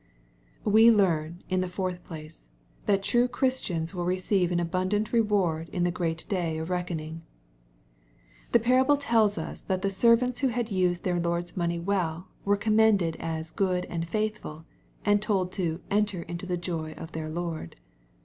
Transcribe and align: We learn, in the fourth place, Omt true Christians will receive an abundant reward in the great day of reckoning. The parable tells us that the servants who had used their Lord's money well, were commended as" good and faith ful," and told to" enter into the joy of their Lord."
We 0.65 0.89
learn, 0.89 1.43
in 1.47 1.61
the 1.61 1.69
fourth 1.69 2.03
place, 2.03 2.49
Omt 2.87 3.03
true 3.03 3.27
Christians 3.27 3.93
will 3.93 4.03
receive 4.03 4.51
an 4.51 4.59
abundant 4.59 5.13
reward 5.13 5.69
in 5.69 5.83
the 5.83 5.91
great 5.91 6.25
day 6.27 6.57
of 6.57 6.71
reckoning. 6.71 7.21
The 8.51 8.59
parable 8.59 8.97
tells 8.97 9.37
us 9.37 9.61
that 9.61 9.83
the 9.83 9.91
servants 9.91 10.39
who 10.39 10.47
had 10.47 10.71
used 10.71 11.03
their 11.03 11.19
Lord's 11.19 11.55
money 11.55 11.77
well, 11.77 12.29
were 12.45 12.57
commended 12.57 13.15
as" 13.19 13.51
good 13.51 13.85
and 13.91 14.07
faith 14.07 14.39
ful," 14.39 14.65
and 15.05 15.21
told 15.21 15.51
to" 15.51 15.81
enter 15.91 16.23
into 16.23 16.47
the 16.47 16.57
joy 16.57 16.93
of 16.93 17.11
their 17.11 17.29
Lord." 17.29 17.75